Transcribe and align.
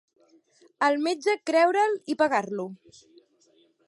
El 0.87 0.95
metge 1.07 1.35
creure'l 1.49 1.95
i 2.13 2.15
pagar-lo. 2.23 2.65